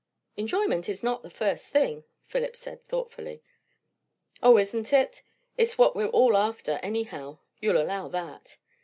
"Enjoyment 0.35 0.89
is 0.89 1.03
not 1.03 1.21
the 1.21 1.29
first 1.29 1.69
thing," 1.69 2.03
Philip 2.25 2.55
said 2.57 2.83
thoughtfully. 2.83 3.43
"O, 4.41 4.57
isn't 4.57 4.91
it! 4.91 5.21
It's 5.59 5.77
what 5.77 5.95
we're 5.95 6.07
all 6.07 6.35
after, 6.35 6.79
anyhow; 6.81 7.37
you'll 7.59 7.79
allow 7.79 8.07
that." 8.07 8.57